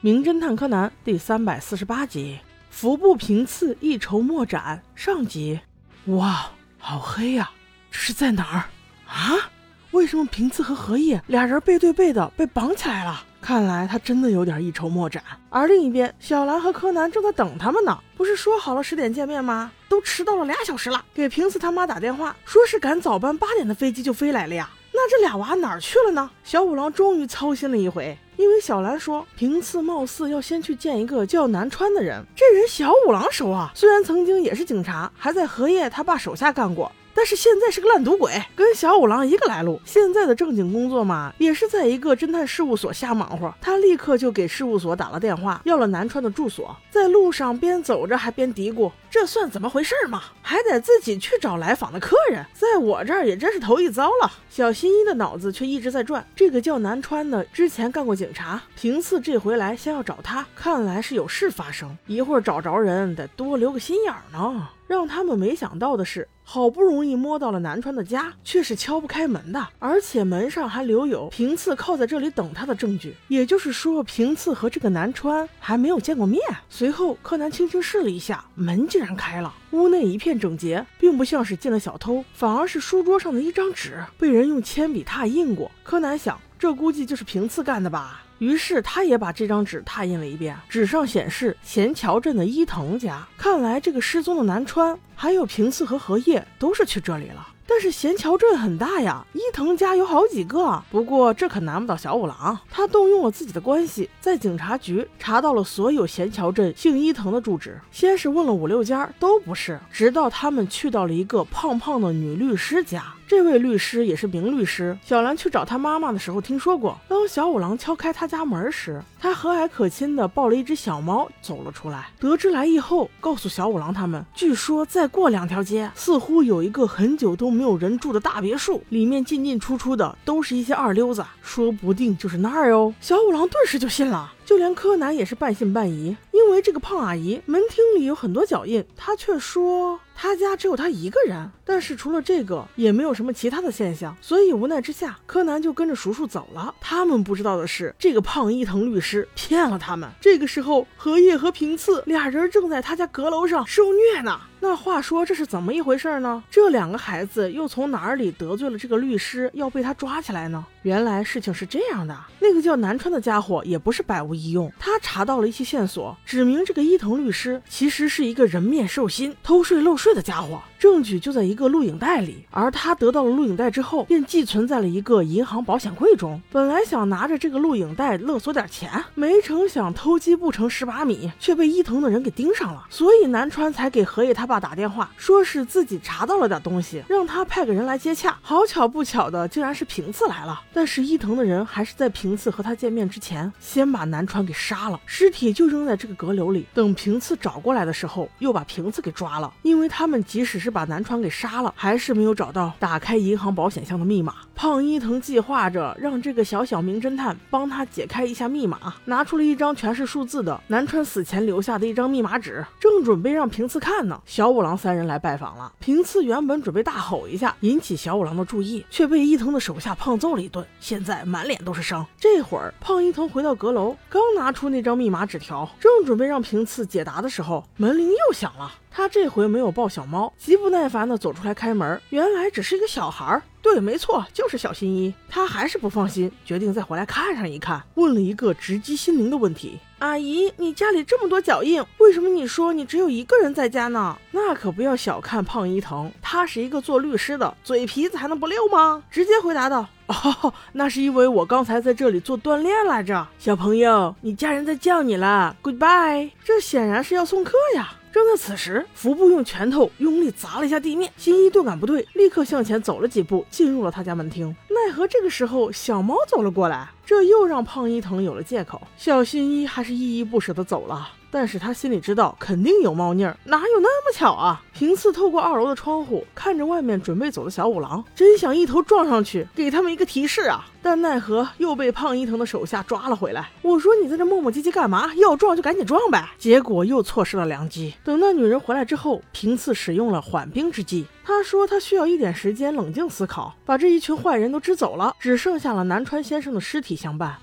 [0.00, 2.38] 名侦探柯南第三百四十八集：
[2.70, 4.80] 服部平次一筹莫展。
[4.94, 5.58] 上集。
[6.04, 7.50] 哇，好黑呀！
[7.90, 8.64] 这是在哪儿
[9.08, 9.50] 啊？
[9.90, 13.24] 为什么平次和荷叶俩人背对背的被绑起来了？
[13.40, 15.20] 看来他真的有点一筹莫展。
[15.50, 17.98] 而另一边，小兰和柯南正在等他们呢。
[18.16, 19.72] 不是说好了十点见面吗？
[19.88, 21.04] 都迟到了俩小时了。
[21.12, 24.70] 给平次他妈打电话，说是赶早班八点的飞机就飞来了呀。
[24.92, 26.30] 那这俩娃哪儿去了呢？
[26.44, 28.16] 小五郎终于操心了一回。
[28.38, 39.80] 因为小兰说，平次貌似要先去见一个叫南川的人，这人小五郎熟啊，虽然曾经也是警察，还在荷叶他爸手下干过，但是现在是个烂赌鬼，跟小五郎一个来路。
[39.84, 43.52] 现在的正经工作嘛，也是在一个侦探事务所瞎忙活。
[43.60, 46.74] 他立刻就给事务所打了电话，要了南川的住所。
[46.90, 48.90] 在路上边走着还边嘀咕。
[49.10, 50.22] 这算怎么回事嘛？
[50.42, 54.30] 还得自己去找来访的客人，在我这儿也真是头一遭了。
[54.50, 61.96] 小新一的脑子却一直在转，这个叫南川的之前干过警察，平次这回来先要找他，看来是有事发生。
[62.06, 64.68] 一会儿找着人得多留个心眼儿呢。
[64.88, 73.14] 让他们没想到的是，好不容易摸到了南川的家，却是敲不开门的，而且门上还留有平次靠在这里等他的证据。
[73.28, 76.40] 也就是说，平次和这个南川还没有见过面。
[76.70, 79.54] 随后，柯南轻轻试了一下门，竟然开了。
[79.72, 85.70] 屋内一片整洁，并不像是进了小偷，反而是书桌上的一张纸被人用铅笔拓印过。
[85.84, 88.24] 柯南想，这估计就是平次干的吧。
[88.38, 93.26] 于是他也把这张纸拓印了一遍，纸上显示贤桥镇的伊藤家。
[93.36, 97.46] 看来这个失踪的南川，还有平次和荷叶都是去这里了。
[97.70, 100.82] 但是贤桥镇很大呀，伊藤家有好几个。
[100.90, 107.78] 不过这可难不倒小五郎，他动用了自己的关系，在警察局查到了所有贤桥镇姓伊藤的住址。
[107.90, 109.78] 先是问了五六家，都不是。
[109.92, 113.04] 直到他们去到了一个胖胖的女律师家。
[113.28, 114.96] 这位律师也是名律师。
[115.04, 116.98] 小兰去找他妈妈的时候听说过。
[117.06, 122.08] 当小五郎敲开他家门时，他和蔼可亲的抱了一只小猫走了出来。
[122.18, 132.94] 得知来意后，告诉小五郎他们，据说再过两条街，似乎有一个很久都没有人住的大别墅，里面进进出出的都是一些二流子，说不定就是那儿哦。
[132.98, 134.32] 小五郎顿时就信了。
[134.48, 146.74] 就连柯南也是半信半疑，因为这个胖阿姨门厅里有很多脚印，他却说他家只有他一个人，但是除了这个也没有什么其他的现象，所以无奈之下，柯南就跟着叔叔走了。
[146.80, 150.08] 他们不知道的是，这个胖伊藤律师骗了他们。
[150.18, 154.40] 这个时候，荷叶和平次俩人正在他家阁楼上受虐呢。
[154.60, 156.42] 那话说这是怎么一回事呢？
[156.50, 160.64] 这两个孩子又从哪里得罪了这个律师，要被他抓起来呢？
[160.82, 170.60] 原来事情是这样的，那个叫南川的家伙也不是百无一用，他查到了一些线索，指明这个伊藤律师其实是一个人面兽心、偷税漏税的家伙。
[170.78, 176.40] 证据就在一个录影带里，而他得到了录影带之后，便寄存在了一个银行保险柜中。
[176.52, 182.86] 本来想拿着这个录影带勒索点钱，没成想偷鸡不成蚀把米，却被伊藤的人给盯上了。
[182.90, 188.38] 所以南川才给荷叶他爸打电话，说是自己查到了点东西，让他派个人来接洽。
[188.40, 190.62] 好巧不巧的，竟然是平次来了。
[190.72, 196.66] 但是伊藤的人还是在平次和他见面之前，先把南川给杀了，尸体就扔在这个阁楼里。
[196.72, 200.72] 等平次找过来的时候，又把平次给抓了，因为他们即使是。
[200.78, 204.34] 把南川给杀了，还是没有找到打开银行保险箱的密码。
[204.54, 214.20] 胖伊藤计划着让这个小小名侦探帮他解开一下密码，拿出了一张全是数字的南川死前留下的一张密码纸，正准备让平次看呢。
[214.38, 215.72] 小五郎三人来拜访了。
[215.80, 222.06] 平次原本准备大吼一下引起小五郎的注意，却被伊藤的手下胖揍了一顿，现在满脸都是伤。
[222.20, 228.72] 这会儿胖伊藤回到阁楼，刚拿出那张密码纸条，正准备让平次解答的时候，门铃又响了。
[228.92, 232.00] 他这回没有抱小猫，极不耐烦地走出来开门。
[232.10, 233.42] 原来只是一个小孩儿，
[233.74, 235.12] 对，没错，就是小新一。
[235.28, 249.02] 他还是不放心，决定再回来看上一看，问了一个直击心灵的问题：“阿姨，你家里这么多脚印，为什么你说你只有一个人在家呢？”那可不要小看胖伊藤，他是一个做律师的，嘴皮子还能不溜吗？
[249.10, 256.30] 直接回答道：“哦，那是因为我刚才在这里做锻炼来着。”小朋友，你家人在叫你了，Goodbye。
[256.42, 257.92] 这显然是要送客呀。
[258.12, 264.54] 正在此时，福布用拳头用力砸了一下地面，新一顿感不对，立刻向前走了几步，进入了他家门厅。
[264.68, 268.82] 奈何这个时候，小猫走了过来，这又让胖伊藤有了借口。
[268.98, 271.08] 小新一还是依依不舍地走了。
[271.30, 274.62] 但是他心里知道，肯定有猫腻儿，哪有那么巧啊？
[274.72, 280.64] 平次透过二楼的窗户看着外面准备走的小五郎，真想一头撞上去，给他们一个提示啊！
[280.80, 283.50] 但奈何又被胖伊藤的手下抓了回来。
[283.60, 285.12] 我说你在这磨磨唧唧干嘛？
[285.16, 286.30] 要撞就赶紧撞呗！
[286.38, 287.92] 结果又错失了良机。
[288.02, 291.06] 等那女人回来之后，平次使用了缓兵之计。
[291.24, 297.38] 他说他需要一点时间冷静思考，把这一群坏人都支走了，只剩下了南川先生的尸体相伴。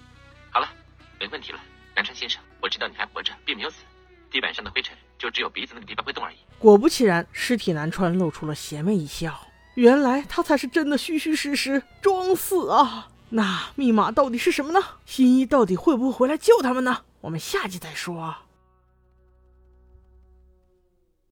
[0.52, 0.70] 好了，
[1.20, 1.60] 没问题了，
[1.96, 2.42] 南川先生。
[2.62, 3.78] 我知道你还活着，并没有死。
[4.30, 6.36] 地板上的灰尘就只有鼻子那个地方会动而已。
[6.60, 9.48] 果不其然，尸体南川露出了邪魅一笑。
[9.76, 13.10] 原来他才是真的虚虚实实装死啊！
[13.30, 14.80] 那密码到底是什么呢？
[15.06, 17.04] 新一到底会不会回来救他们呢？
[17.22, 18.36] 我们下集再说。